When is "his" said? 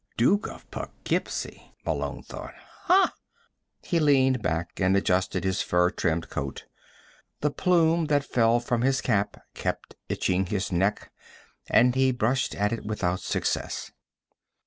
5.43-5.61, 8.81-8.99, 10.47-10.71